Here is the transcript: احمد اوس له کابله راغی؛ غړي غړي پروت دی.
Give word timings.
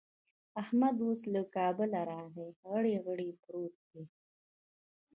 احمد 0.61 0.95
اوس 1.05 1.21
له 1.33 1.41
کابله 1.55 1.99
راغی؛ 2.11 2.49
غړي 2.65 2.95
غړي 3.05 3.29
پروت 3.41 3.75
دی. 3.91 4.03